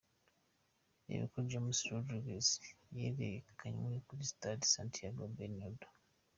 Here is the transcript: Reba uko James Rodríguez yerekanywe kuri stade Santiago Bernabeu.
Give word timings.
Reba 1.07 1.23
uko 1.27 1.39
James 1.49 1.79
Rodríguez 1.91 2.47
yerekanywe 2.97 3.93
kuri 4.07 4.21
stade 4.31 4.63
Santiago 4.73 5.23
Bernabeu. 5.37 5.91